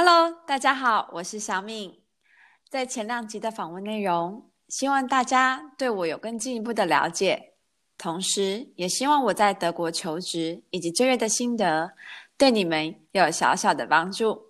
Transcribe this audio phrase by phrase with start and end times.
[0.00, 1.92] Hello，大家好，我是小敏。
[2.68, 7.54] 在前两集的访问内容，希望大家对我有更进一步的了解，
[7.98, 11.90] 同时也希望我在德国求职以及就业的心得，
[12.36, 14.40] 对你们有小小的帮助。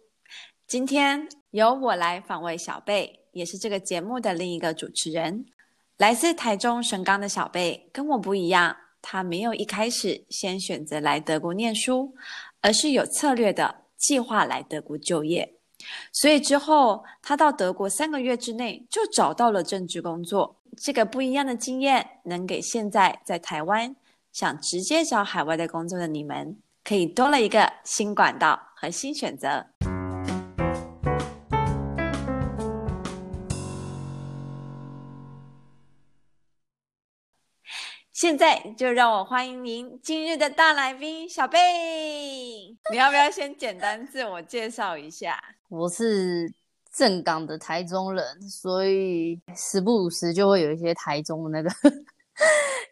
[0.67, 5.47] 今天由我来访问小贝，也是这个节目的另一个主持人，
[5.97, 12.15] 来自台中神冈的小贝，跟我不一样，他没有一开始先选择来德国念书，
[12.61, 13.87] 而是有策略的。
[13.99, 15.57] 计划来德国就业，
[16.13, 20.57] 所以之后他到德国三个月之内就找到了正职工作。
[20.77, 23.95] 这个不一样的经验，能给现在在台湾
[24.33, 29.67] 想直接找海外的工作的你们，可以多了一个新管道和新选择。
[38.21, 41.61] 现在就让我欢迎您今日的大来宾小贝，
[42.91, 45.41] 你要不要先简单自我介绍一下？
[45.69, 46.53] 我是
[46.93, 51.71] 正港的台中人，所以时不时就会有一些台中的那个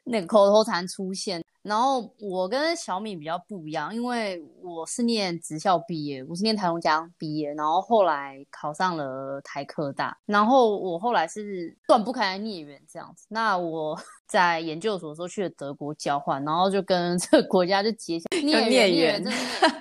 [0.06, 1.42] 那个口头禅出现。
[1.62, 13.26] 然后我跟小米比较不一样，因为我是念职校毕业，我是念台中江毕业，然后后来考上了台科大，然后我后来是断不开孽缘这样子。
[13.28, 19.24] 那我 在研究所的时候去了德国交换，然后就跟 这个国家就结下孽缘，孽缘，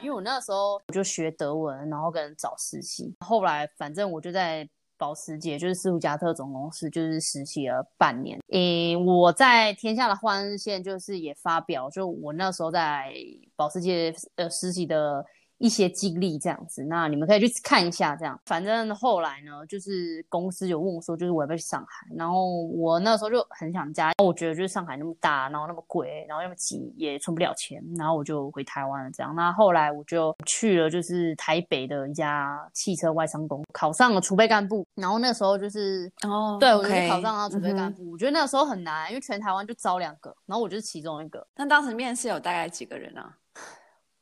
[0.01, 4.67] 因为我那时候我就学德文，然后跟人找实习，后来反正我就在。
[4.97, 8.39] 保时捷就是斯图加特总公司，就是实习了半年。
[8.49, 13.13] 诶，我在天下的欢日线就是也发表，就我那时候在
[13.55, 15.25] 保时捷呃实习的。
[15.57, 18.15] 一些经历这样子，那你们可以去看一下。
[18.15, 22.07] 这样，反正后来呢，就是公司有问我说，就是我要不要去上海。
[22.15, 27.83] 然后我那时候就很想家，我觉得就是上海那么大，然后那么贵，然后那么挤，也存不了钱。
[27.97, 29.11] 然后我就回台湾了。
[29.11, 34.85] 这样，那后来我就去了，就是台北的一家汽车外商公司，考上了储备干部。
[34.95, 38.03] 然后那时候就是哦，对我就考上了储备干部。
[38.03, 38.11] 嗯。
[38.11, 41.45] 我觉得那个时候很难，因为全台湾就招两个，然后我就是其中一个。
[41.55, 43.35] 那当时面试有大概几个人啊？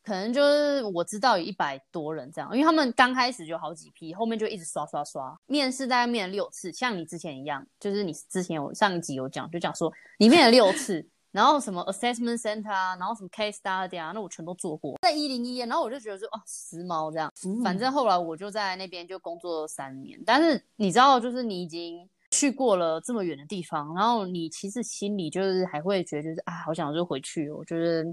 [0.04, 5.34] 可能就是我知道有一百多人这样，因为他们刚开始就好几批，后面就一直刷刷刷。
[5.46, 17.32] 面试大概面了六次，像你之前一样，就是你之前有上一集有讲，就讲说你面了六次，然后什么 assessment center 啊，然后什么 case study 啊，那我全都做过，在一零一，然后我就觉得说哦，时髦这样。
[17.46, 17.64] 嗯。
[17.64, 28.06] 反正后来我就在那边就工作了三年，但是你知道，就是你已经去过了这么远的地方，然后你其实心里就是还会觉得就是啊，好想就回去哦，就是。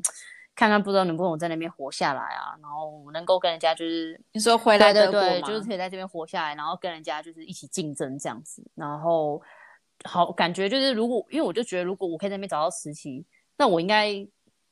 [0.54, 9.40] 看看不知道能不能在那边活下来啊，然后能够跟人家就是你说回来的对对对，就是可以在这边活下来，然后跟人家就是一起竞争这样子，然后
[10.04, 13.24] 好感觉就是如果因为我就觉得如果我可以在那边找到实习，
[13.56, 14.08] 那我应该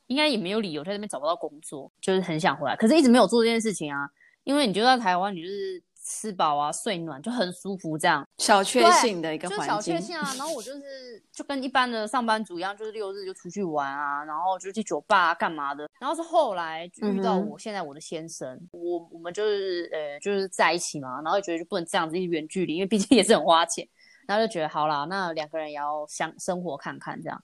[0.06, 4.10] 应该也没有理由在那边找不到工作，就是很想回来，可是一直没有做这件事情啊，
[4.44, 5.82] 因为你就在台湾，你就是。
[6.08, 9.66] 吃饱啊，睡暖就很舒服，这样小确幸的一个环境。
[9.68, 15.86] 就小确幸啊， 然后我就是就跟一般的上班族一样，就是六日就出去玩啊，然后就去酒吧干嘛的。
[16.00, 23.86] 然后是后来遇到我现在我的先生，嗯、我我们就是呃就是在一起嘛，然后就觉得就不能这样子远距离，因为毕竟也是很花钱。
[24.26, 27.42] 然后就觉得好啦，那两个人也要相生活看看这样，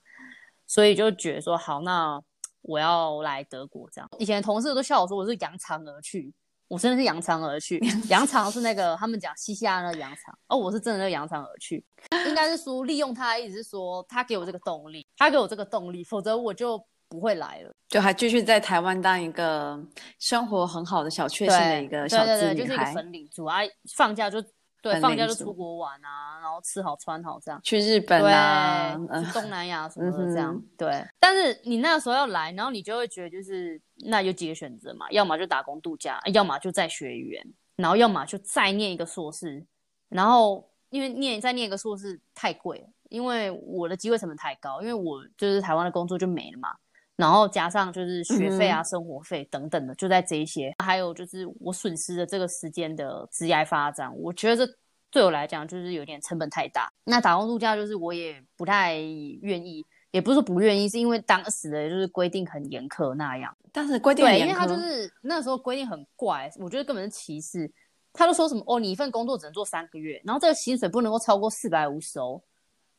[0.65, 2.21] 所以就觉得说好，那
[2.61, 4.09] 我要来德国这样。
[4.17, 6.33] 以前同事都笑我说我是扬长而去。
[6.67, 11.83] 我真的是扬长而去， 扬长是那个他们讲西夏那个扬长，哦，我是真的那个扬长而去，
[12.27, 19.79] 应该是说利用他，意思是说他给我这个动力，他给我这个动力，否则我就不会来了，就还继续在台湾当一个
[20.19, 23.59] 生活很好的小确幸的一个小资，对对对，就是一个粉领主啊，
[23.95, 24.43] 放假就。
[24.85, 30.53] 对，放假就出国玩啊，然后吃好穿好这样，去日本啊，去东南亚什么的这样。
[30.53, 37.43] 嗯、对，但是你那时候要来，然后你就会觉得就是那有几个选择嘛，要么就打工度假，要么就再学语言，
[37.77, 39.65] 然后要么就再念一个硕士。
[40.07, 46.69] 然后因为念再念一个硕士太贵了，因为我的机会成本太高，因为我就是台湾的工作就没了嘛。
[47.17, 54.73] 然后加上就是学费啊、嗯、生活费等等的，就在这一些，还有就是我损失的这个时间的职业发展，我觉得这
[55.09, 56.91] 对我来讲就是有点成本太大。
[57.05, 59.81] 那打工度假就是我也不太愿意，
[60.11, 63.55] 也不是说不愿意，是因为当时的就是规定很严苛那样。
[63.71, 67.71] 但是规定很严苛，对，因为他就是那时候规定很怪，我觉得根本是歧视。
[68.11, 72.43] 他都说什么哦，你一份工作只能做三个月，然后这个薪水不能够超过四百五十欧，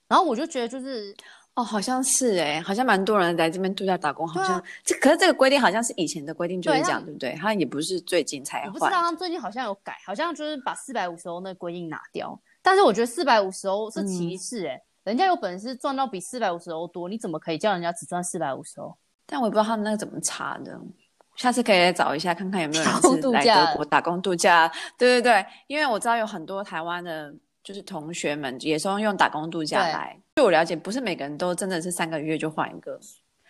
[0.09, 1.15] 然后我就觉得就是。
[1.57, 7.37] 哦，好像是哎，好像蛮多人来这边度假打工，好像这、啊、可是这个规定好像是以前的规定就是这样，对，对不对？
[7.37, 8.67] 好像也不是最近才换。
[8.69, 12.39] 我不知道他最近好像有改，好像就是把四百五十欧那个规定拿掉。
[12.61, 18.95] 但是我觉得四百五十欧是歧视哎、嗯，人家有本事赚到比四百五十欧多，你怎么可以叫人家只赚四百五十欧？
[19.25, 20.79] 但我也不知道他们那个怎么查的。
[21.37, 24.71] 下次可以来找一下，看看有没有人是来德国打工度假。
[24.99, 30.21] 对对对，因为我知道有很多台湾的，就是同学们也是用打工度假来。
[30.37, 33.01] 据我了解，不是每个人都真的是三个月就换一个，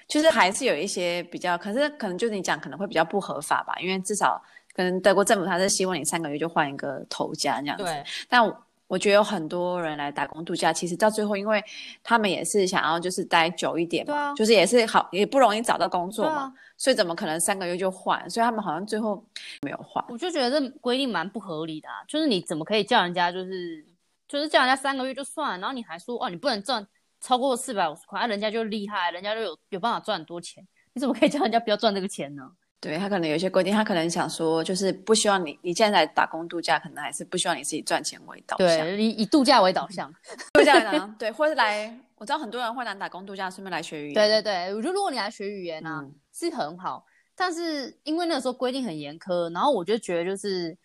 [0.07, 4.41] 就是还是有一些比较，可是可能就是你讲可能会比较不合法吧，因为至少
[4.73, 7.83] 可能德国政府他是希望你三个月就换一个头家这样子。
[7.83, 8.57] 对，但我。
[8.89, 11.61] 我觉得有很多人来打工度假，其实到最后，因为
[12.05, 18.31] 他们也是想要就是待久一点嘛，啊、就是也是好也不容易找到工作嘛，啊、所以怎么可能三个月就换？
[18.31, 19.21] 所以他们好像最后
[19.63, 20.05] 没有换。
[20.09, 23.85] 我就觉得这规定蛮不合理的啊，就是你怎么可以叫人家就是
[24.29, 26.87] 就是叫人家三个月就算，然后你还说哦你不能赚
[27.21, 32.43] 超过四百五十块，啊人家就厉害，人家就有有办法赚很多钱，你怎么可以叫人家不要赚这个钱呢？
[32.79, 40.13] 对，他可能有些规定，他可能想说，就是不希望你，你现在来打工度假，可能还是不希望你自己赚钱为导向，对，以以度假为导向，
[40.53, 44.15] 度假为导向，对，或者是来，我知道很多人会来打工度假，顺便来学语言。
[44.15, 50.77] 对对对，我觉得如果你来学语言呢、啊，嗯、是很好，但是因为那个时候规定很严苛，然后我就觉得就是，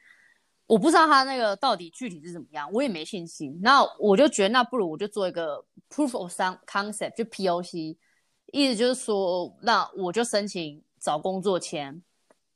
[0.72, 3.60] 我不知道他那个到底具体是怎么样，我也没信心。
[3.62, 7.98] 那我就觉得，那不如我就做一个 proof of some concept，就 POC，
[8.54, 10.84] 意思就是说，那我就申请。
[11.04, 12.00] 找工作签，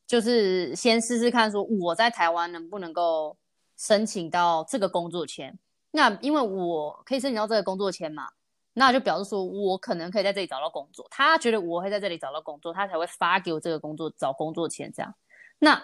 [0.05, 3.35] 就是先试试看，说我在台湾能不能够
[3.75, 5.57] 申请到这个工作签。
[5.89, 8.27] 那因为我可以申请到这个工作签嘛，
[8.73, 11.07] 那就表示说我可能可以在这里找到工作。
[11.09, 15.11] 他觉得我会在这里找到工作，他才会发给我这个工作找工作签这样。
[15.57, 15.83] 那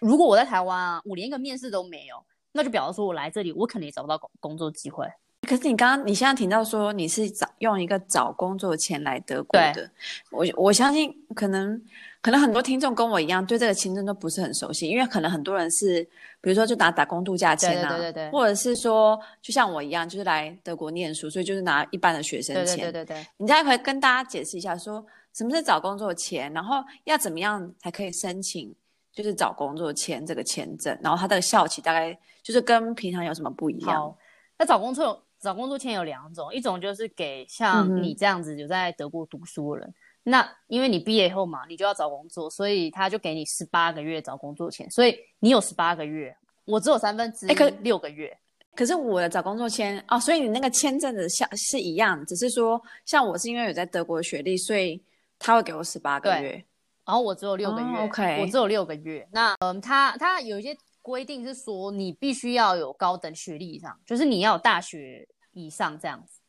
[0.00, 2.16] 如果我在台湾啊，我连一个面试都没有，
[2.52, 5.06] 那就表示说我来这里，我肯定也找不到工工作机会。
[5.48, 9.90] 可是你刚刚你现在听到说你是找用一个找工作签来德国的，
[10.30, 11.82] 我我相信可能
[12.20, 16.02] 可能很多听众跟我一样对这个签证都不是很熟悉，因为可能很多人是
[16.42, 22.76] 比如说就拿打工度假签啊，对对对对，或者是说就像我一样就是来德国念书，所以就是拿一般的学生签。
[22.76, 28.72] 对对对对，你再可以跟大家解释一下说什么是找工作签，然后要怎么样才可以申请
[29.12, 33.96] 就是找工作签这个签证，然后它的效期大概就是跟平常有什么不一样？
[33.96, 34.18] 好，
[34.58, 35.24] 那找工作。
[35.42, 46.36] 找工作签有两种，一种就是给像你这样子有在德国读书的人，嗯、那因为你毕业以后嘛，你就要找工作，所以他就给你十八个月找工作签，所以你有十八个月，
[46.66, 48.36] 我只有三分之一六个月。
[48.76, 55.02] 可是我的找工作签哦，所以你那个签证的效是一样，只是说像我是因为有在德国的学历，所以
[55.38, 56.62] 他会给我十八个月，
[57.10, 59.28] 然后我只有六个月、哦、，OK，我只有六个月。
[59.32, 60.76] 那嗯，他他有一些。
[61.02, 66.40] 规定是说，你必须要有高等学历以上，就是你要有大学以上这样子。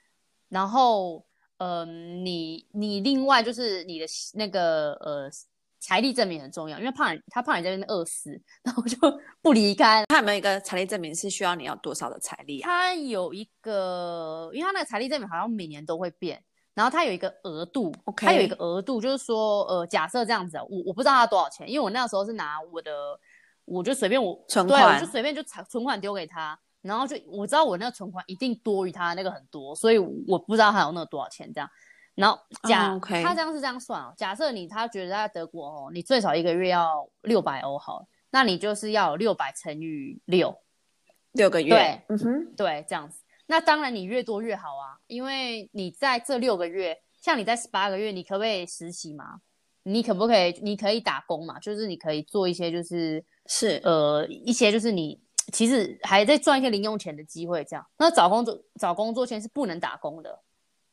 [0.50, 1.26] 然后，
[1.58, 5.30] 嗯、呃，你你另外就是你的那个呃
[5.80, 8.30] 财力证明很重要，因为怕你他怕你在那边饿死，
[8.62, 8.98] 然后就
[9.42, 10.04] 不离开。
[10.10, 12.68] 他有没有一个财力证明是需要你要多少的财力啊？
[12.68, 18.26] 他有一个，因为他那个财力证明好像每年都会变，然后他有一个额度，Okay.
[18.26, 22.92] 他有一个额度，就是说，呃，假设这样子，我我不知道他多少钱，因为我那时候是拿我的。
[23.64, 31.70] 我就随便我存款，对，我就随便就存存款丢给他，然后就我知道我那个存款一定多于他那个很多，所以我不知道他有那个多少钱这样。
[32.16, 32.38] 然后
[32.68, 33.24] 假、oh, okay.
[33.24, 40.58] 他这样是这样算哦，假设你他觉得在德国哦，你最少一个月要六百欧好，那你就是要有六百乘以六，
[41.32, 43.21] 六个月，对，嗯哼，对，这样子。
[43.52, 49.42] 那当然你越多越好啊，因为你在这六个月，像你在十八个月，你可不可以实习嘛？
[49.84, 50.58] 你可不可以？
[50.64, 51.60] 你可以打工嘛？
[51.60, 53.24] 就是你可以做一些就是。
[53.48, 55.20] 是呃，一些就是你
[55.52, 57.86] 其实还在赚一些零用钱的机会，这样。
[57.98, 60.40] 那找工作找工作签是不能打工的，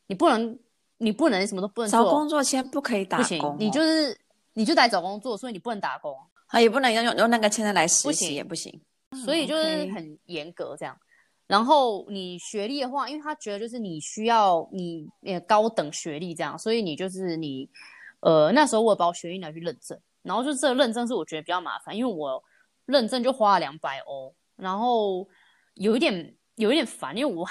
[0.08, 0.58] 你不能
[0.96, 2.02] 你不能什么都不能做。
[2.02, 4.18] 找工作签不可以打工，哦，不行，你就是
[4.54, 6.16] 你就得找工作，所以你不能打工。
[6.46, 8.80] 啊，也不能用用那个签证来实习，也不行。
[9.24, 10.96] 所以就是很严格这样。
[10.96, 11.07] 嗯 okay，
[11.48, 17.68] 然后你学历的话，因为他觉得就是你需要你呃高等学历这样，所以你就是你
[18.20, 19.98] 呃那时候我把我学历拿去认证。
[20.22, 22.42] 然后就这个认证是我觉得比较麻烦，因为我
[22.84, 25.26] 认证就花了两百欧，然后
[25.74, 27.48] 有一点有一点烦，因为我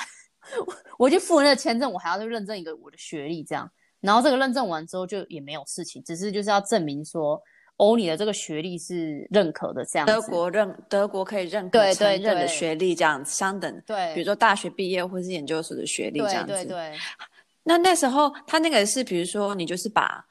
[0.65, 7.41] 我我去付那个签证，我还要去认证一个我的学历这样，然后这个认证完之后就也没有事情，只是就是要证明说
[7.77, 10.13] 欧你的这个学历是认可的这样子。
[10.13, 16.53] 德国认德国可以认可对对认的学历这样子相等，对，比如说大学毕业或是研究所的学历这样子。
[16.53, 16.97] 对对对。
[17.63, 20.23] 那那时候他那个是比如说你就是把。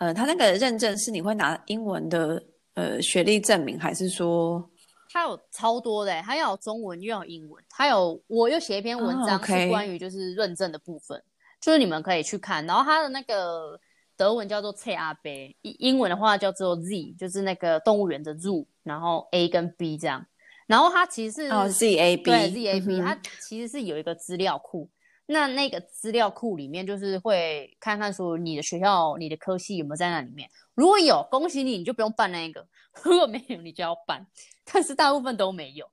[0.00, 2.40] 呃，他那个认证是你会拿英文的
[2.74, 4.64] 呃学历证明，还是说
[5.12, 6.22] 他有超多的？
[6.22, 11.20] 他要有中文又要有英文，他有我又写一篇文章是关于就是认证的部分，
[11.60, 12.64] 就是你们可以去看。
[12.64, 13.76] 然后他的那个
[14.18, 20.26] 德文叫做 CAB，英英文的话叫做 Z，就是那个动物园的 Zoo，然后 A 跟 B 这样。
[20.66, 24.90] 然后它其实是哦 ZAB，对 ZAB，它其实是有一个资料库。
[25.30, 30.50] 那那个资料库里面就是会看看说你的学校、你的科系有没有在那里面。
[30.74, 32.60] 如果有，恭喜你，你就不用办那个；
[33.04, 34.26] 如果没有，你就要办。
[34.64, 35.86] 但是大部分都没有。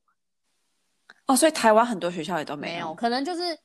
[1.27, 3.58] 哦，所以台湾很多学校也都没有，没有，可能就是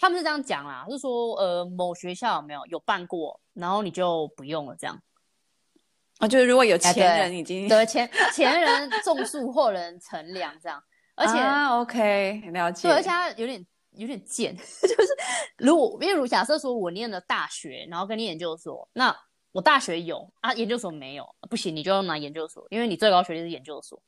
[0.00, 4.96] 他们是这样讲啦，是说呃，某学校有没有有办过，然后你就不用了这样。
[4.96, 10.82] 啊、哦，就是如果有前人已经、哎、对前前人种树，后人乘凉这样，
[11.14, 12.88] 而且啊，OK，了解。
[12.88, 13.64] 对，而且他有点。
[13.94, 15.08] 有点贱， 就是
[15.56, 19.14] 如果因为如假设说我念了大学，然后跟你研究所，那
[19.50, 24.00] 我大学有啊，研究所没有，不行，你就要拿研究所，因为你最高学历是研究所。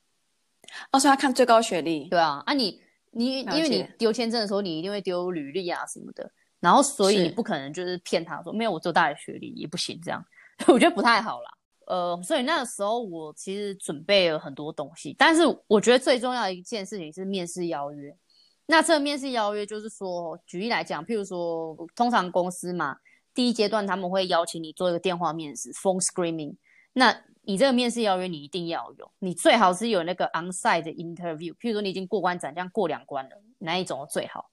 [0.92, 2.08] 哦，所以他看最高学历。
[2.08, 2.80] 对啊，啊你
[3.12, 10.24] 你因为你丢签证的时候，你一定会丢履历啊什么的，然后所以你不可能就是骗他说没有我做大学学历也不行，这样
[10.68, 11.50] 我觉得不太好啦。
[11.86, 18.16] 呃，所以那个时候我其实准备了很多东西，但是我觉得最重要的一件事情是面试邀约。
[18.66, 22.96] 那这个面试邀约就是说，举例来讲，譬如说，通常公司嘛，
[23.34, 26.54] 第一阶段他们会邀请你做一个电话面试 （phone screening）。
[26.92, 27.12] 那
[27.44, 34.48] 你这个面试邀约你一定要有，你最好是有那个 onsite 的 interview，譬如说你已经过关斩将过两关了，哪一种最好？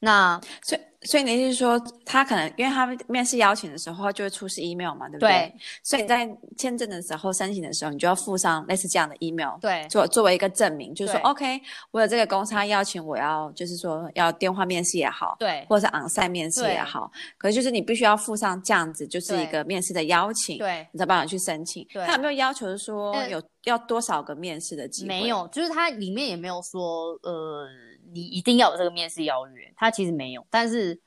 [0.00, 5.28] 那所以，所以你是说，他可能因为他面试邀请的时候就会出示 email 嘛，对不对？
[5.30, 5.54] 对。
[5.82, 11.58] 所以你在签证的时候申请的时候，你就要附上类似这样的 email，对，作作为一个证明，就是说，OK，
[11.90, 21.86] 我有这个公差邀请我要，就是说要电话面试也好，对，或者是 onsite 面试也好，可是就是你必须要附上这样子，就是一个面试的邀请，对，你才办法去申请。
[21.92, 22.04] 对。
[22.06, 25.08] 他有没有要求是说有要多少个面试的机会？
[25.08, 27.66] 没有，就是他里面也没有说，呃。
[28.14, 30.98] 你一定要有这个面试邀约，他其实没有，但是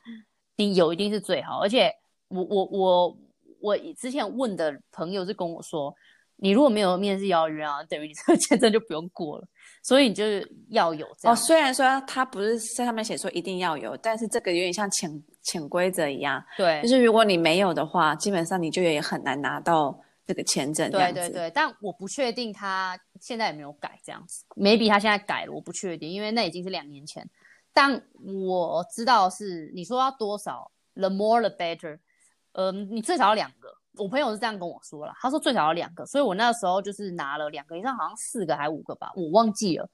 [0.58, 1.60] 你有一定是最好。
[1.62, 1.90] 而且
[2.28, 3.18] 我我我
[3.62, 5.96] 我之前问的朋友是跟我说，
[6.36, 9.48] 你如果没有面试邀约啊，等于你这个签证就不用过了。
[9.82, 11.34] 所以你就是要有这样。
[11.34, 16.44] 哦，虽然说他不是在上面写说一定要有，但是这个有点像潜潜规则一样。
[16.58, 19.98] 对，就是如果你没有的话，基本上你就也很难拿到。
[20.28, 27.26] 这个签证，对对对，但我不确定他现在有没有改这样子，maybe 他现在改了，我不确定，因为那已经是两年前。
[27.72, 31.98] 但我知道是你说要多少，the more the better，
[32.52, 33.70] 呃，你最少要两个。
[33.96, 39.90] 我朋友是这样跟我说了，他说最少要两个，所以我那时候就是拿了两个，以上好像四个还是五个吧，我忘记了。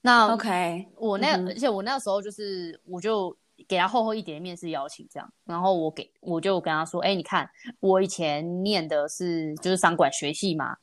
[0.00, 3.36] 那 OK，我那、嗯、而且我那时候就是我就。
[3.68, 7.48] 给他厚厚一点面试邀请，这样，然后我给我就跟他说，哎，你看
[7.80, 10.76] 我以前念的是就是商管学系嘛，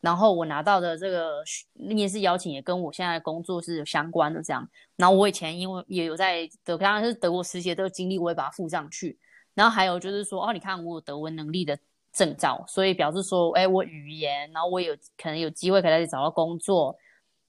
[0.00, 1.42] 然后我拿到的这个
[1.72, 9.18] 面试邀请也跟我现在工作是有相关的，这样，然后我以前因为也有在德，当然是德国实习的这个经历，我也把它附上去，
[9.54, 11.76] 然后还有就是说，哦，你看我有德文能力的
[12.12, 16.96] 证照，所以表示说，哎，我语言，然后我有可能有机会可以找到工作，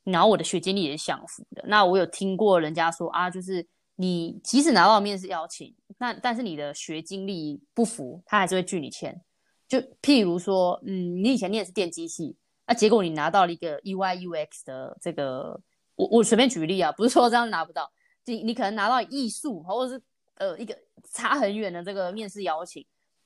[0.06, 3.68] 然后我的学经历也是相符的，那我有听过人家说啊，就是。
[4.02, 9.22] 你即使拿到面试邀请，那但是你的学经历不符，他还是会拒你签。
[9.68, 15.60] 就譬如说，嗯，你以前念的是电机系，那、结果你拿到了一个 UI UX 的这个，
[15.96, 17.92] 我我随便举例啊，不是说这样拿不到，
[18.24, 20.02] 你你可能拿到艺术或者是
[20.36, 20.74] 呃一个
[21.12, 22.86] 差很远的这个面试邀请，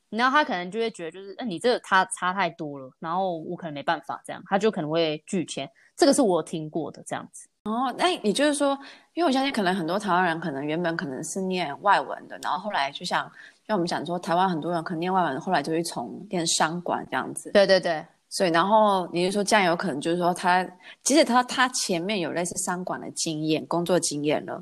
[0.09, 5.69] 然后他可能就会觉得就是，那、你这个差差太多了，然后我可能没办法这样，他就可能会拒签。
[5.95, 7.47] 这个是我听过的这样子。
[7.63, 8.77] 哦，那也就是说，
[9.13, 13.23] 因为我相信可能很多台湾人可能原本可能是念外文的，然后后来就像
[13.65, 17.51] 像我们讲说，台湾很多人可能念外文，后来就会从念商管这样子。
[17.51, 20.61] 对对对，所以然后你就说这样有可能就是说他，
[21.03, 24.61] 即使他他前面有类似商管的经验、工作经验了，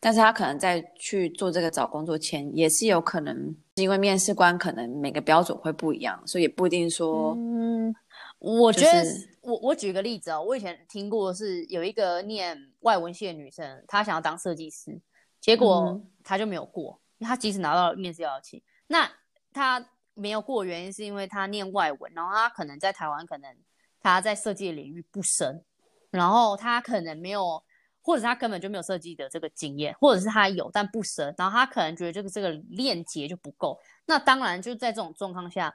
[0.00, 7.32] 但是他可能在去做这个找工作前，也是有可能因为面试官可能每个标准会不一样，所以也不一定说。
[7.38, 7.94] 嗯，
[8.40, 9.04] 我觉得。
[9.04, 15.00] 就是我我举个例子哦，我以前听过是有一个念外文系的女生，她想要当设计师，
[15.40, 17.00] 结果她就没有过。
[17.18, 19.10] 嗯、她即使拿到了面试邀请，那
[19.50, 23.56] 她没有过的原因是因为她念外文，然后她可能在台湾，可能
[23.98, 25.64] 她在设计的领域不深，
[26.10, 27.64] 然后她可能没有，
[28.02, 33.80] 或者是她根本就没有设计的这个经验，或者是她有但不深，然后她可能觉得这个这个链接就不够。
[34.04, 35.74] 那当然就在这种状况下。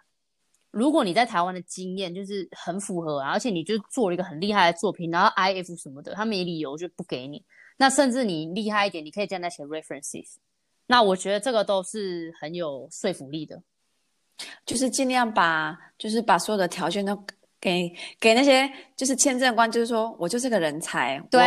[0.76, 7.42] 如果你在台湾的经验就是很符合啊，而且你就做了一个很厉害的作品，然后 IF 什么的，他没理由就不给你。
[7.78, 10.34] 那甚至你厉害一点，你可以在那写 references。
[10.88, 13.64] 那我觉得这个都是很有说服力的，
[14.66, 17.18] 就是尽量把就是把所有的条件都
[17.62, 17.90] 给
[18.20, 21.42] 给那些就是签证官，就是说我就是个人才，对，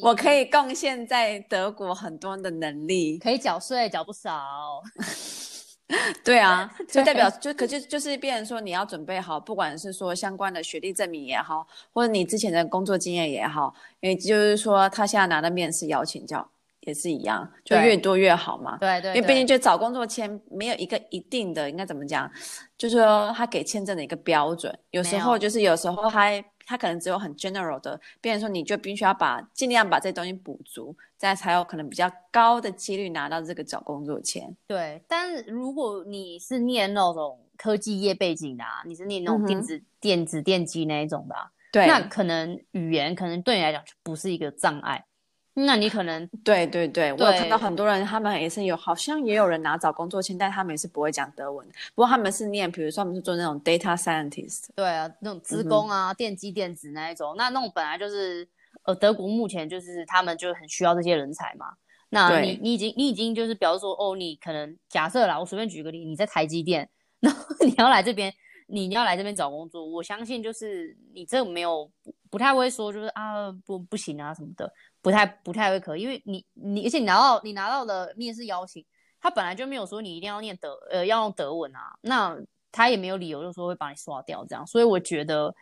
[0.00, 4.82] 我，我可以贡献在德国很多的能力，可以缴税缴不少。
[6.24, 16.50] 对啊， 就代表就可就就是变成说你要准备好，不管是说相关的学历证明也好，或者你之前的工作经验也好，因为就是说他现在拿的面试邀请叫
[16.80, 18.76] 也是一样，就越多越好嘛。
[18.78, 22.30] 对对，因为毕竟就找工作签没有一个一定的，应该怎么讲？
[22.76, 26.30] 就是说他给签证的一个标准，有时候就是有时候他
[26.64, 34.56] 他可能只有很 general 的，变成说你就必须要把尽量把这东西补足，这样才有可能比较高的几率拿到这个找工作签。
[34.66, 41.50] 对，但如果你是念那种科技业背景的，啊，你是念那种电子、嗯、电子电机那一种的，啊。
[41.72, 45.04] 对，那可能语言可能对你来讲就不是一个障碍，
[45.52, 58.48] 那你可能对对对，对，我有看到很多人，他们也是有，好像也有人拿找工作签，但他们也是不会讲德文，不过他们是念，比如说他们是做那种 data scientist，对啊，那种资工啊、嗯，电机电子那一种，那那种本来就是，
[58.86, 61.66] 呃，德国目前就是他们就很需要这些人才嘛，
[62.10, 66.88] 那你你已经你已经就是，比方说哦，你可能假设啦，我随便举个例，你在台积电，
[67.20, 68.32] 然后 你要来这边。
[68.68, 74.68] 你要来这边找工作，我相信就是你这个没有不不太会说，就是啊不不行啊什么的，
[75.00, 78.84] 不太不太会可以，因为你你而且你拿到你拿到的面试邀请，
[79.20, 82.36] 他本来就没有说你一定要念德呃要用德文啊，那
[82.76, 85.54] 他也没有理由就是说会把你刷掉这样，所以我觉得，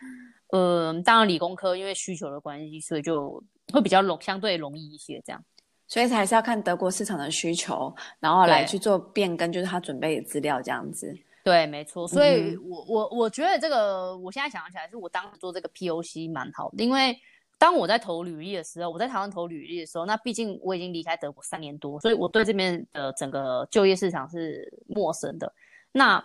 [0.52, 3.42] 嗯、呃，当然理工科因为需求的关系，所以就
[3.72, 5.44] 会比较容相对容易一些这样，
[5.86, 11.16] 所以还是要看德国市场的需求，然后来去做变更，就是他准备的资料这样子。
[11.44, 17.16] 对，没错，所以我我我觉得这个，我现在想起来是我当时做这个 POC 蛮好的，因为
[17.58, 25.52] 当我在投履历的时候，我在台湾投履历的时候，那毕竟我已经离开德国三年多，所以我对这边的整个就业市场是陌生的。
[25.92, 26.24] 那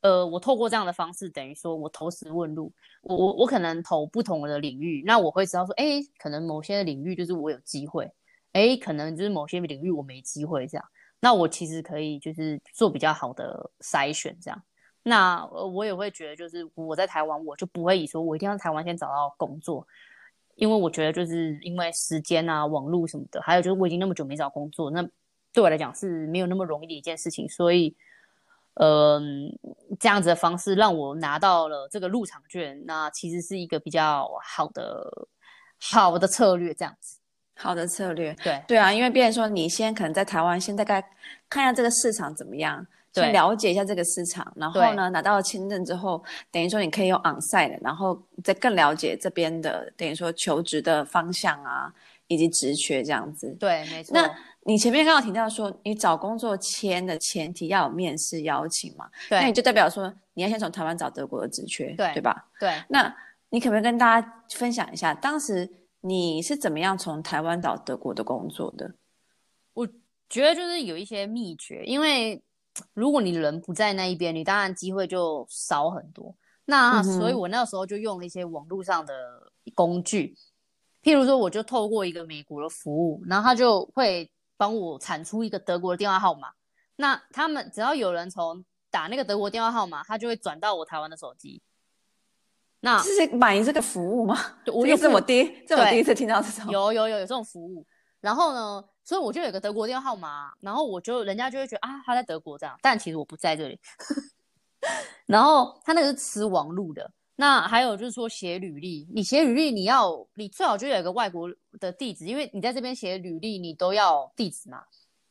[0.00, 8.10] 呃，我透过这样的方式，等于说我投石问路，我我我可能投不同的领域，那我会知道说，哎，可能某些领域就是我有机会，
[8.52, 10.84] 哎，可能就是某些领域我没机会这样。
[11.20, 14.62] 那我其实可以就是做比较好的筛选，这样。
[15.02, 19.86] 那我也会觉得，就是我在台湾，我就不会以说我一定要台湾先找到工作，
[20.54, 25.02] 因为我觉得就是因为时间啊、网络什么的，还有就是我已经那么久没找工作，那
[25.52, 27.48] 对我来讲是没有那么容易的一件事情。
[27.48, 27.94] 所以，
[28.82, 29.52] 嗯，
[29.98, 35.28] 这样子的方式让我拿到了这个入场券，那其实是一个比较好的
[35.78, 37.18] 好的策略，这样子。
[37.62, 41.04] 好的策略，对对啊，因为别人说你先可能在台湾先大概
[41.50, 51.92] 看一下这个市场怎么样，去了解一下这个市场，然后呢拿到了签证之后，等于说你可以用 onsite，然后再更了解这边的等于说求职的方向啊，
[52.28, 53.54] 以及职缺这样子。
[53.60, 54.14] 对，没错。
[54.14, 54.34] 那
[54.66, 59.08] 你前面刚刚提到说，你找工作签的前提要有面试邀请嘛？
[59.28, 59.40] 对。
[59.40, 62.48] 那你就代表说你要先从台湾找德国的职缺，对对吧？
[62.58, 62.82] 对。
[62.88, 63.14] 那
[63.50, 65.68] 你可不可以跟大家分享一下当时？
[66.02, 68.90] 你是怎么样从台湾找德国的工作的？
[69.74, 69.86] 我
[70.30, 72.42] 觉得就是有一些秘诀，因为
[72.94, 76.34] 如果你人不在那一边，你当然机会就少很多。
[76.64, 79.12] 那所以我那时候就用了一些网络上的
[79.74, 80.34] 工具，
[81.02, 84.26] 譬如说，我就透过一个美国的服务，然后他就会
[84.60, 86.50] 帮我产出一个德国的电话号码。
[86.96, 91.62] 那他们只要有人从打那个德国电话号码，他就会转到我台湾的手机。
[92.80, 94.36] 那是买这个服务吗？
[94.66, 96.70] 我这是我第一，这是我第一次听到这种。
[96.70, 97.86] 有有有有这种服务，
[98.20, 103.80] 然后呢，所以我就有个德国电话号码，然后我就人家就会觉得啊，他在德国这样，但其实我不在这里。
[105.24, 107.10] 然后他那个是吃网路的。
[107.40, 111.50] 那还有就是说写履历，你写履历你要你最好就有一个外国
[111.80, 114.84] 的地址，因为你在这边写履历你都要地址嘛。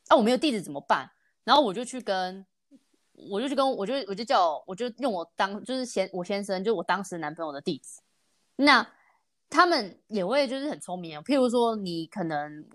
[0.07, 1.11] 啊，我没有地址怎么办？
[1.43, 2.43] 然后我就去跟。
[3.29, 7.99] 我就去跟我就我就叫我就用我当就是先我先生就我当时男朋友的地址，
[8.55, 8.93] 那
[9.49, 11.21] 他们也会就是很聪明啊。
[11.21, 12.65] 譬如说你可能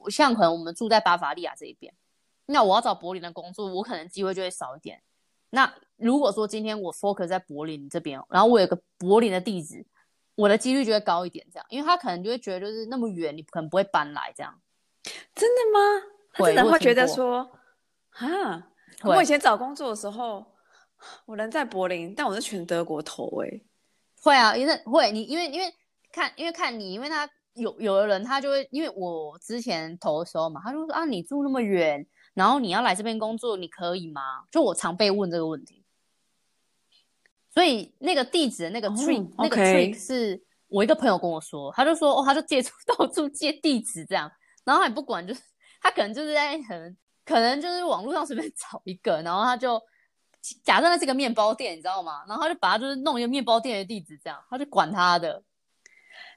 [0.00, 1.92] 我像可能我们住在巴伐利亚这一边，
[2.46, 5.02] 那我要找柏林的工作，我可能机会就会少一点。
[5.50, 9.84] 那如果说今天我 focus 在柏林这边，然后我有个柏林的地址，
[10.34, 11.46] 我的几率就会高一点。
[11.52, 14.60] 这样，因为他可能就会觉得就是那么远，你可能不会搬来这样。
[15.34, 16.06] 真的吗？
[16.32, 17.50] 他真的会觉得说
[18.10, 18.68] 啊。
[19.02, 20.44] 我以前找工作的时候，
[21.24, 23.64] 我人在柏林，但我是全德国投诶、欸。
[24.20, 25.72] 会啊，因为会你因为因为
[26.12, 34.44] 看因为看你，因为他有有的人他就会因为我之前投的时候嘛，他就说啊，你住那么远，然后你要来这边工作，你可以吗？
[34.50, 35.84] 就我常被问这个问题，
[37.52, 44.30] 所以那个地址的那个 trick、oh, 那个 trick 是我一个朋友跟我说，他就说哦，他就借出 到处借地址这样，
[44.64, 45.40] 然后他也不管，就是
[45.80, 46.96] 他可能就是在很。
[47.22, 49.80] 可能就是网络上随便找一个，然后他就
[50.64, 52.24] 假设那是个面包店，你知道吗？
[52.26, 55.40] 然后他就把它就是弄一个面包店的地址，这样他就管他的。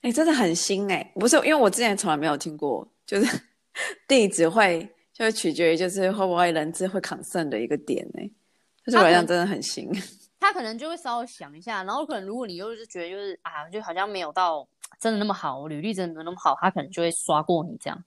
[0.01, 3.41] 哎、欸，真的很新哎、欸，不是因为我之前从来没有听过，就是
[4.07, 8.31] 地址会就会取决于就是会不会人资会 concern 的一个点呢、欸，
[8.85, 9.91] 就是我来讲真的很行。
[10.39, 14.67] 他可能就会稍微想一下，然后可能如果你又是觉得就是啊，就好像没有到
[14.99, 18.03] 真的那么好，履历真的没有那么好，他可能就会刷过你这样。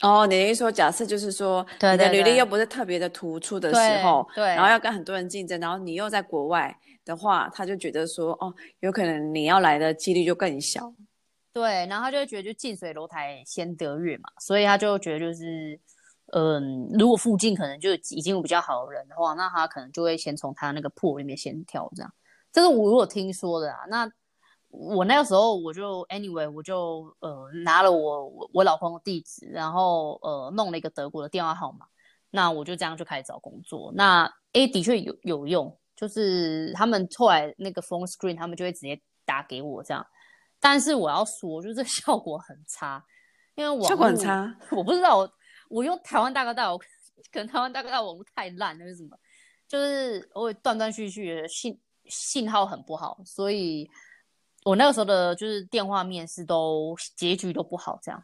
[0.00, 10.92] 哦，你的意思说，假设就是说，对对对你的履历又不是特别的突出的时候，对，对然后要跟很多人竞争，然后你又在国外的话，他就觉得说，哦，有可能你要来的几率就更小。
[11.52, 15.78] 对，然后他就会觉得就近水楼台先得月嘛，所以他就觉得就是，
[16.32, 22.12] 嗯，如果附近可能就已经有比较好的人的话，那他可能就会先从他那个 pool 里面先跳这样。
[22.52, 24.10] 这是我如果听说的啊，那。
[24.68, 31.86] 我那个时候我就 anyway 我就呃拿了我我我老公的地址，然后呃弄了一个德国的电话号码，
[32.30, 33.90] 那我就这样就开始找工作。
[33.94, 40.04] 那 A 的确有有用，就是他们后来那个 phone screen 他们就会直接打给我这样，
[40.60, 43.02] 但是我要说就是 效果很差，
[43.54, 45.26] 因为网络效果很差，我不知道
[45.68, 46.78] 我我用台湾大哥大，我
[47.32, 49.16] 可能台湾大哥大网络太烂还是什么，
[49.68, 53.88] 就是我断断续续的信信号很不好，所以。
[54.64, 58.20] 我那个时候的就是电话面试都结局都不好，这样。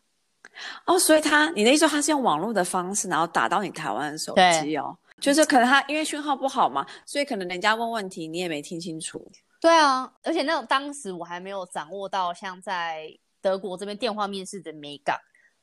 [0.84, 4.98] 哦，所以他，你的意思他是用网络的方式，然后打到你台湾的手机哦？
[5.20, 9.24] 就是可能他因为讯号不好嘛，所以可能人家问问题你也没听清楚。
[9.60, 15.16] 对啊，而且那种当时我还没有掌握到像在德国这边电话面试的美感，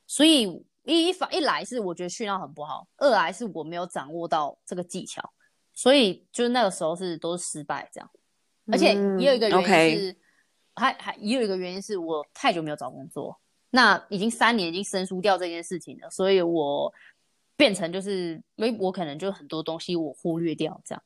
[0.06, 5.22] 所以一一一来是我觉得讯号很不好，二来是我没有掌握到这个技巧，
[5.72, 8.10] 所以就是那个时候是都是失败这样。
[8.72, 10.10] 而且也有一个原因是。
[10.10, 10.16] 嗯 okay
[10.76, 13.38] 还还也有一个原因是我太久没有找工作，
[13.70, 16.90] 那已经三年已经生疏掉这件事情了，所以我
[17.54, 21.02] 变成就是，因为我可能就很多东西我忽略掉这样。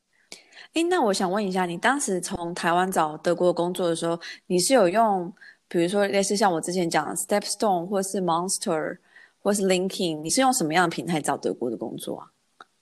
[0.73, 5.33] 哎，那我想问一下，你当时从台湾找德国工作的时候，你是有用，
[5.67, 8.99] 比如说类似像我之前讲的 Stepstone 或是 Monster
[9.45, 12.25] 或是 LinkedIn，你是用什么样的平台找德国的工作啊？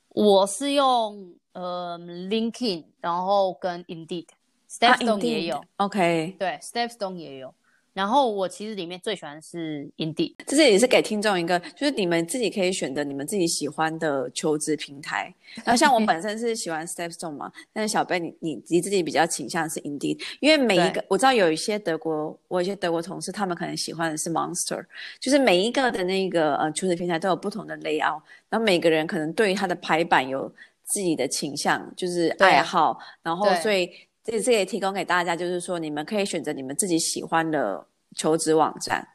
[0.07, 4.27] 我是用呃 LinkedIn，然后跟 Indeed。
[4.69, 7.53] Stepstone 也有、啊、，OK，对，Stepstone 也有。
[7.93, 15.33] 然后我其实里面最喜欢的是 Indeed，这是也是给听众一个，就是你们自己可以选择你们自己喜欢的求职平台。
[15.63, 24.83] 然后像我 本身是喜欢 Stepstone 嘛，但是小贝你你你自己比较倾向是 Indeed，因为每一个我知道有一些德国，我有一些德国同事他们可能喜欢的是 Monster，
[25.19, 30.51] 就是每一个的那个呃求职平台都有不同的 layout，然后每个人可能对于他的排版有
[30.83, 33.89] 自己的倾向，就是爱好，然后所以。
[34.23, 39.05] 这这也提供给大家，就是说你们可以选择你们自己喜欢的求职网站，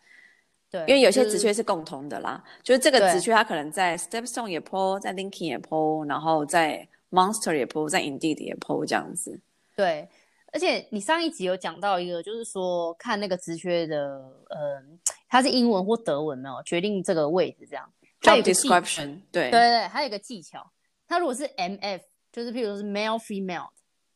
[0.71, 9.41] 对，因为有些职缺是共同的啦，就是、就是这个职缺它可能在 Stepstone 也 po，在 LinkedIn 也 po，然后在 Monster 也 po，在 Indeed 也 po 这样子。
[9.75, 10.07] 对，
[10.53, 13.97] 而且你上一集有讲到一个，就是说看那个职缺的，
[14.51, 14.83] 呃，
[15.27, 17.91] 它是英文或德文没有决定这个位置这样。
[18.21, 20.71] Job description，对，对对对，还有一个技巧，
[21.07, 23.69] 它如果是 MF，就是譬如说是 male female。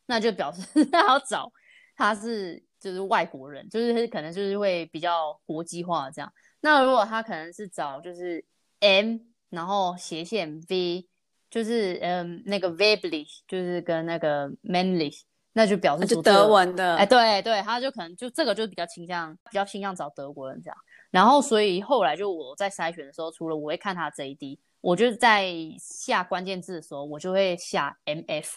[0.06, 1.52] 那就表示 他要找
[1.96, 6.32] 他是就是外国人，就是可能就是会比较国际化这样。
[6.60, 8.44] 那如果他可能是找就是
[8.80, 9.18] M，
[9.50, 11.06] 然后斜线 V，
[11.50, 15.20] 就是嗯那个 v e b l i s h 就是跟那个 männlich，
[15.52, 16.96] 那就表示是德文的。
[16.96, 20.76] 哎，对对，他就可能就这个就比较倾向比较倾向找德国人这样。
[21.10, 28.48] 然后所以后来就我在筛选的时候，除了我会看他 JD，我就在下关键字的时候，我就会下 MF。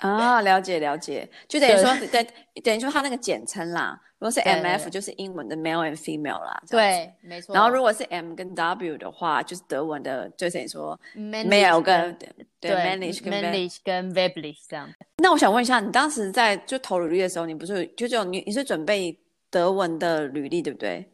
[0.00, 2.26] 啊， 了解了解，就等于说，等
[2.62, 4.00] 等于说它那个简称啦。
[4.20, 6.60] 如果是 M F，就是英文的 male and female 啦。
[6.68, 7.54] 对，没错。
[7.54, 12.18] 然后如果是 M 跟 W 的话，就是德文的，就等于说 male 跟
[12.58, 14.92] 对 männlich 跟 männlich 跟 weiblich 这样。
[15.18, 19.16] 那我想问一下，你当时在就投履历的时候，你不是就这种你你是准备
[19.50, 21.08] 德文的履历对不对？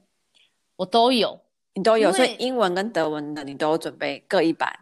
[0.76, 1.38] 我都有，
[1.74, 4.74] 你都有，所以英文跟德文的你都准备各一版。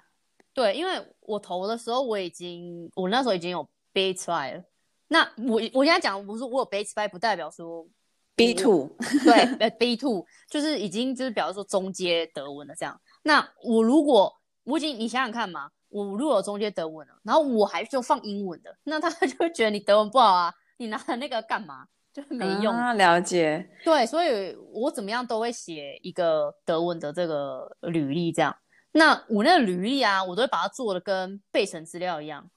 [0.54, 3.68] 对，因为我投的时候我已经，我那时候已经有。
[3.92, 4.64] B2 了，
[5.08, 7.86] 那我我现在讲，我说我有 B2，不代表说
[8.34, 12.98] B two，对，B two 就是已经就是表示说中阶德文了这样。
[13.22, 21.86] 那我如果我已经你想想看嘛，我如果有中阶德文了，然后我还就放英文的，那他就会觉得你德文不好啊，你拿那个干嘛？
[22.10, 22.72] 就是没用。
[22.74, 23.68] 啊，了解。
[23.84, 28.56] 对，所以我怎么样都会写一个德文的这个履历这样。
[28.92, 32.50] 那我那个履历啊，我都会把它做的跟备审资料一样，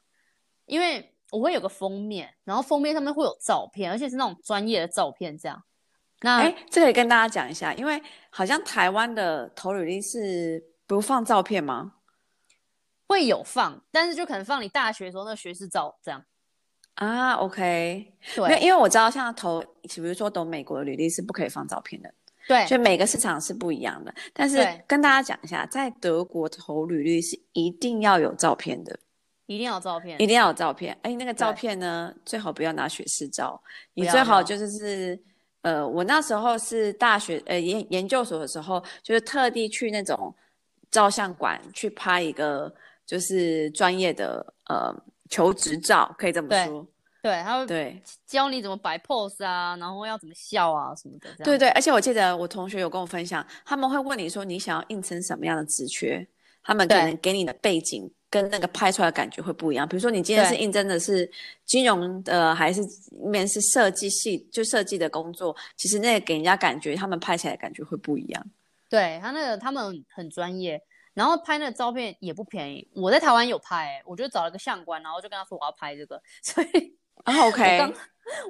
[0.66, 1.12] 因为。
[1.32, 5.64] 我会有个封面，然后封面上面会有照片，而且是那种专业的照片，这样。
[6.22, 11.94] 那哎，这可以跟大家讲一下，因为好像台湾的投履历是不放照片吗？
[13.08, 16.24] 会有放，但是就可能放你大学的时候那个学士照这样。
[16.96, 22.14] 啊，OK，对，因为因为我知道像投，比如说投美国的履历是不可以放照片的，
[22.48, 24.16] 对，所以每个市场是不一样的。
[24.34, 24.58] 但是
[24.88, 28.98] 跟大家讲一下，在德国投履历是一定要有照片的。
[29.48, 30.98] 一定要有照片，一定要有照片。
[31.04, 33.62] 哎，那个照片呢，最好不要拿学士照。
[33.94, 35.20] 你最好就是是，
[35.62, 40.34] 呃，我那时候是大学呃研研究所的时候，就是特地去那种
[40.90, 42.74] 照相馆去拍一个
[43.06, 44.96] 就是专业的呃
[45.30, 46.88] 求职照，可以这么说。
[47.22, 51.30] 对，对他会对教你怎么摆 pose 啊，然后要怎么笑啊什么的。
[51.44, 56.28] 对对，而且我记得我同学有跟我分享，他们会问你说你想要应征什么样的职缺，
[56.64, 59.88] 他们可能给你的背景跟那个拍出来的感觉会不一样。
[59.88, 61.30] 比如说你今天是应征的是
[61.64, 68.46] 金融的，还是面试设计系就设计的工作，其实那个给人家感觉，他们拍起来的感觉会不一样。
[68.90, 70.82] 对他那个他们很专业，
[71.14, 72.86] 然后拍那个照片也不便宜。
[72.94, 76.94] 我在台湾有拍、欸，我就找了个相馆，然后就跟他说我要拍这个， 所以
[77.24, 77.94] 啊 OK，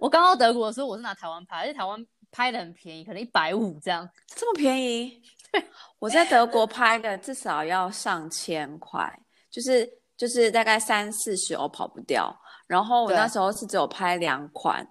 [0.01, 5.21] 我刚到德国的时候我是拿台湾拍，而且台湾拍的很便宜，可能一百五这样，这么便宜？
[5.53, 5.63] 对，
[5.99, 9.19] 我在德国拍的至少要上千块，
[9.55, 12.35] 就是就是大概三四十欧跑不掉。
[12.67, 14.85] 然后我那时候是只有拍两款，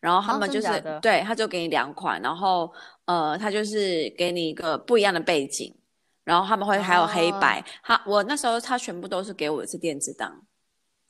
[0.00, 2.72] 然后他们就是、啊、对，他就给你两款，然后。
[3.06, 5.76] 呃，他就是给你一个不一样的背景，
[6.22, 7.58] 然后他们会还有黑白。
[7.58, 10.30] 哦、他我那时候他全部都是给我的是电子档，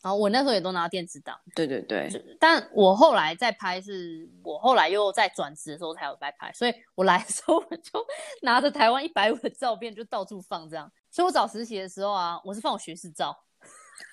[0.00, 1.38] 然后我那时候也都拿电子档。
[1.54, 8.06] 对对对，但我后来在拍是，我后来又在转职的时候才有在拍，所以我来的时候我就
[8.40, 10.90] 拿着台湾一百五的照片就到处放这样。
[11.10, 13.36] 所以我找实习的时候啊，我是放我学士照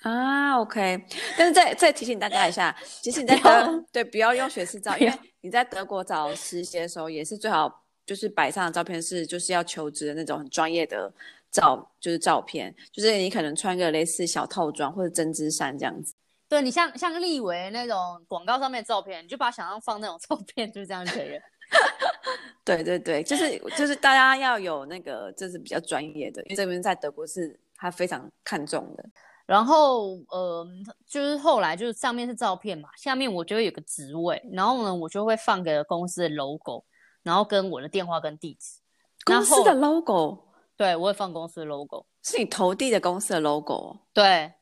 [0.02, 1.04] 啊，OK。
[1.36, 5.18] 但是再再提醒大家一下，其实你在德对不要用学士照，因为。
[5.40, 11.10] 你在德国找实习的时候，也是最好就是摆上的照片是就是要求职的那种很专业的
[11.48, 16.12] 照，就是照片，就是你可能穿个类似小套装或者针织衫这样子。
[16.48, 21.40] 对，你像像立维那种广告上面的照片，你就把它想象放那种照片，就是这样可以了。
[22.64, 29.04] 对对对，就是就是大家要有那个，就是比较专业的，因为这边在德国是他非常看重的。
[29.46, 30.66] 然后，呃，
[31.06, 36.84] 就是后来就是上面是照片嘛，下面我就会有个职位，然后呢，我就会放个公司的 logo，
[37.22, 38.80] 然后跟我的电话跟地址。
[39.24, 40.44] 公司的 logo？
[40.76, 43.96] 对，我会放公司的 logo，是你投递的公司的 logo。
[44.12, 44.52] 对，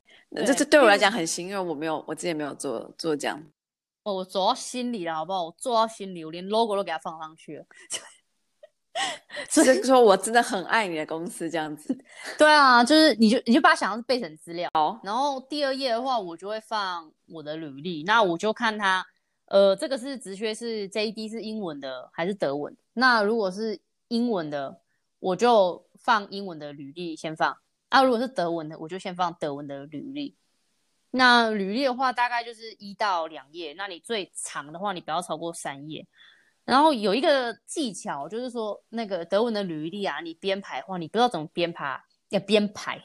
[0.46, 3.42] 这这对我来讲很新，因为我没有，我之前没有做做这样。
[4.06, 5.46] 哦，我走到心里了，好不好？
[5.46, 7.66] 我做到心里，我连 logo 都给它放上去了。
[9.50, 11.92] 所以说我真的很爱你的公司这样子，
[12.38, 14.70] 对啊，就是你就你就把它想象是备审资料，
[15.02, 19.04] 然后第二页的话，我就会放我的履历，那我就看它，
[19.46, 22.74] 呃，这个是职缺是 JD 是英文的还是德文？
[22.92, 24.80] 那如果是英文的，
[25.18, 30.36] 我就放英文的履历先放，啊，如果是德文的，我就先放德文的履历。
[31.10, 36.06] 那履历的话，大概就是一到两页，那你最长的话，你不要超过三页。
[36.64, 43.00] 然后有一个技巧，就是说那个德文的履历啊，你编排的话，你不知道怎么编排，要编排。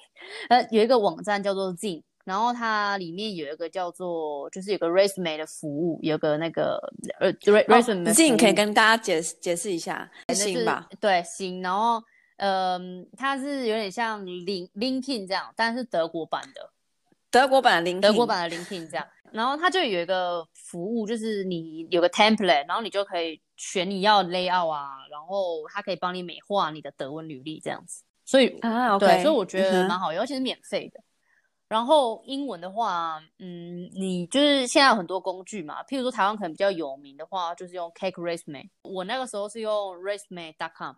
[0.49, 6.81] 呃，有一个网站叫做 Zing，然后它里面有一个叫做，就是有个 resume 的服务，有个那个
[7.19, 8.11] 呃 resume、哦。
[8.11, 10.87] Zing 可以跟大家解释解释一下，行吧？
[10.99, 11.61] 对，行。
[11.61, 12.03] 然后，
[12.37, 16.71] 嗯、呃，它是有点像 Link LinkedIn 这样，但是德国版的，
[17.31, 19.07] 德国版的 LinkedIn，德国版的 LinkedIn 这样。
[19.31, 23.41] 然后它就有一个服务，就是你有个 template，然后你就可以。
[23.57, 30.99] 选你要 layout 啊，然后它可以帮你美化你的德文履历这样子，所以啊，okay, 对，所以我觉得蛮好用，而且是免费的。
[31.67, 38.67] 然后英文的话，嗯，你就是现在有很多工具嘛，譬如说台湾可能比较有名的话，就是用 Cake Resume。
[38.81, 40.95] 我那个时候是用 Resume.com，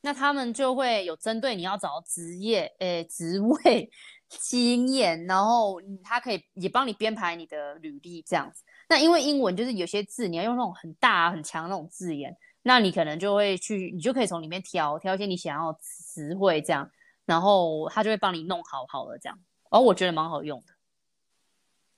[0.00, 3.90] 那他们就会有针对你要找职业、诶职位、
[4.28, 8.62] 经验，然后他可以也帮你编排你的履历这样子。
[8.88, 16.90] 那因为英文就是有些字你要用那种很大很强那种字眼，那你可能就会去，你就可以从里面挑挑一些你想要词汇这样，
[17.24, 19.38] 然后他就会帮你弄好好的这样，
[19.70, 20.75] 而我觉得蛮好用的。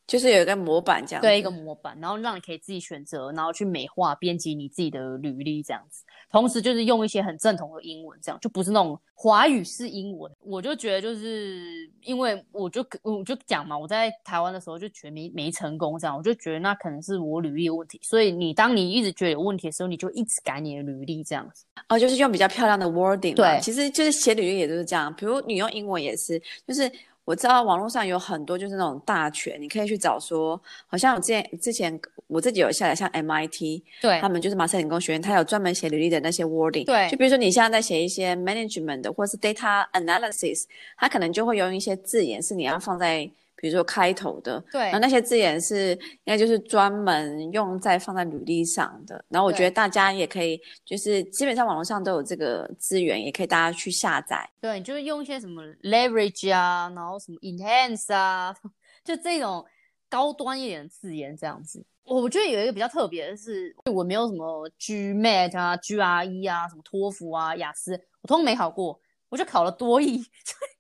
[0.09, 6.03] 就是有一个模板这样，对，一个模板，然后让你可以自己选择，然后去美化编辑你自己的履历这样子。
[6.31, 10.31] 同时就是用一些很正统的英文，这样就不是那种华语式英文。
[10.41, 18.01] 我就觉得就是因为我就我就讲嘛，我在台湾的时候就觉得没没成功这样，我就觉得那可能是我履历有问题。
[18.03, 21.67] 所以你当你一直觉得有问题的时候，你就一直改你的履历这样子。
[21.89, 23.35] 哦，就是用比较漂亮的 wording。
[23.35, 25.15] 对，其实就是写履历也都是这样。
[25.15, 26.91] 比如你用英文也是，就是。
[27.29, 40.65] 我知道网络上有很多就是那种大全，你可以去找说，好像我之前之前我自己有下载，像 MIT，对，他们就是麻省理工学院，他有专门写履历的那些 wording，对，就比如说你现在在写一些 management 的或是 data analysis，
[40.97, 43.31] 他可能就会用一些字眼是你要放在。
[43.61, 49.25] 比如说开头的，对，然后那些字眼是应该就是专门用在放在履历上的。
[49.29, 54.49] 然后我觉得大家也可以，就是基本上网络上都有这个资源，也可以大家去下载。
[54.61, 58.55] 对，就是用一些什么 leverage 啊，然后什么 enhance 啊，
[59.05, 59.65] 就这种
[60.09, 61.85] 高端一点的字眼这样子。
[62.05, 67.93] 我觉得有一个比较特别的是，我没有什么 GMAT 啊、GRE 啊、什么托福啊、雅思，
[68.23, 68.99] 我通通没考过。
[69.31, 70.23] 我就考了多益，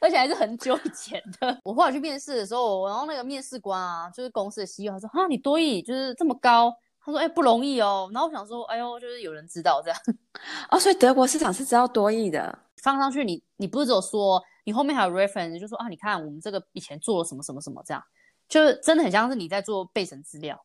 [0.00, 1.58] 而且还是很久以前的。
[1.64, 6.72] 我后来去面试的时候，然后那个面试官啊，就是公司的 CEO，他说：“哈，你多艺就是这么高？”
[7.04, 9.98] 他说：“哎、欸，不容易哦。”然后我想说：“哎呦，就是有人知道这样。
[10.70, 18.02] ”哦，所以德国市场是知道多艺的，放上去你你不是只有说，你后面还有 reference，就说啊，你看我们这个以前做了什么什么什么这样，
[18.48, 20.60] 就是真的很像是你在做备审资料。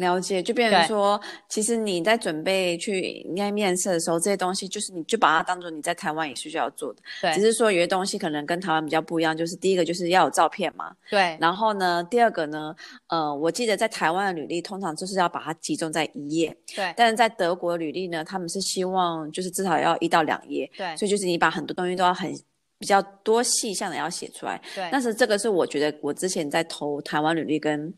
[0.00, 7.00] 了解，就变成说，其实你在准备去应该面试的时候，这些东西就是你就把它当做你在台湾也是需要做的。
[7.20, 10.90] 对，只是说有些东西可能跟台湾比较不一样，就是第一个就是要有照片嘛。
[11.08, 11.36] 对。
[11.40, 12.74] 然后呢，第二个呢，
[13.08, 16.56] 呃，我记得在台湾的履历通常就是要把它集中在一页。
[16.74, 16.92] 对。
[16.96, 20.68] 但是在德国的履历呢，他们是希望就是至少要一到两页。
[20.76, 20.96] 对。
[20.96, 22.32] 所以就是你把很多东西都要很
[22.78, 24.60] 比较多细项的要写出来。
[24.74, 24.88] 对。
[24.90, 27.92] 但是这个是我觉得我之前在投台湾履历跟。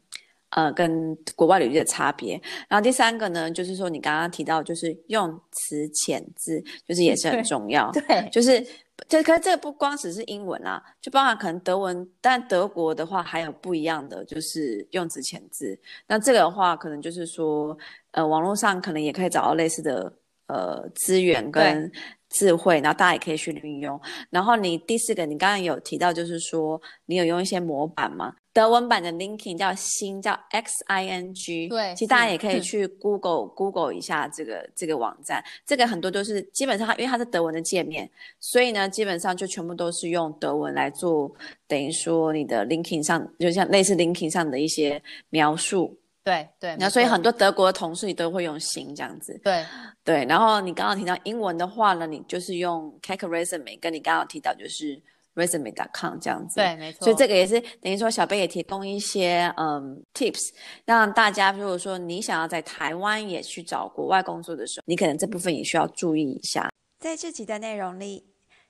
[0.53, 2.41] 呃，跟国外履历的差别。
[2.69, 7.91] 然后第三个呢，就是说你刚刚提到，就是用词遣字，就是也是很重要。
[7.93, 8.65] 对，对就是
[9.09, 15.79] 这，可是这个不光只是英文啊，就包含可能德文，但德国的话还有不一样的，就是用词遣字。
[16.07, 17.77] 那这个的话，可能就是说，
[18.11, 20.13] 呃，网络上可能也可以找到类似的
[20.47, 21.91] 呃资源跟
[22.31, 24.01] 智慧，然后大家也可以去运用。
[24.31, 28.35] 然后你第四个，你刚刚有提到，就是说你有用一些模板吗？
[28.55, 31.69] 德文版的 LinkedIn 叫新，叫 X I N G。
[31.69, 35.43] 对，其实大家也可以去 Google Google 一下这个这个网站。
[35.67, 41.35] 这个很多都是基本上，因为它是德文的界面，所以呢，基本上就全部都是用德文来做，
[41.67, 45.99] 等于说你的 LinkedIn 上，就像类似 LinkedIn 上的一些描述。
[46.25, 46.77] 对对。
[46.79, 49.39] 那所以很多德国的同事你都会用心这样子。
[49.43, 49.65] 对
[50.05, 50.25] 对。
[50.27, 55.03] 然后你刚刚提到英文的话呢，你就是用 Kak Resume，跟你刚刚提到就是。
[55.35, 57.05] resume.com 这样子，对，没错。
[57.05, 60.51] 所以这个也是等于说，小贝也提供一些嗯 tips，
[60.85, 66.71] 让大家如果说你想要在台湾也去找国外工作的时候，你可能这部分也需要注意一下。
[67.01, 68.27] 在这集的内容里，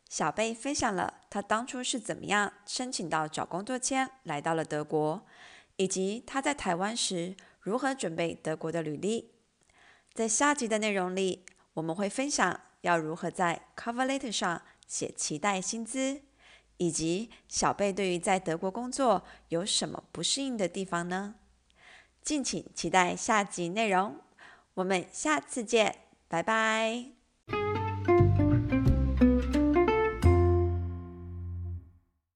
[0.09, 5.21] 小贝分享了他当初是怎么样申请到找工作签来到了德国，
[5.83, 9.33] 以及他在台湾时如何准备德国的履历。
[10.15, 16.23] 在下集的内容里，我们会分享要如何在 cover letter 上写期待薪资。
[16.79, 21.37] 以及小贝对于在德国工作有什么不适应的地方呢？
[22.23, 24.17] 敬请期待下集内容，
[24.75, 25.97] 我们下次见，
[26.29, 27.22] 拜拜。